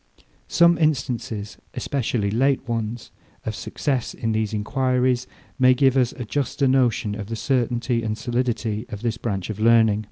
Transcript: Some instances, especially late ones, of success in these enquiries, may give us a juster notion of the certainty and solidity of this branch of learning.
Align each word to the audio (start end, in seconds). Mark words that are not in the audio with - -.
Some 0.47 0.79
instances, 0.79 1.59
especially 1.75 2.31
late 2.31 2.67
ones, 2.67 3.11
of 3.45 3.53
success 3.53 4.15
in 4.15 4.31
these 4.31 4.51
enquiries, 4.51 5.27
may 5.59 5.75
give 5.75 5.95
us 5.95 6.11
a 6.13 6.25
juster 6.25 6.67
notion 6.67 7.13
of 7.13 7.27
the 7.27 7.35
certainty 7.35 8.01
and 8.01 8.17
solidity 8.17 8.87
of 8.89 9.03
this 9.03 9.17
branch 9.17 9.51
of 9.51 9.59
learning. 9.59 9.99